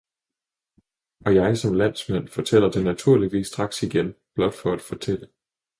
Og 1.25 1.35
jeg, 1.35 1.57
som 1.57 1.73
landsmand, 1.73 2.27
fortæller 2.27 2.71
det 2.71 2.83
naturligvis 2.83 3.47
straks 3.47 3.83
igen, 3.83 4.15
blot 4.35 4.53
for 4.53 4.73
at 4.73 4.81
fortælle. 4.81 5.27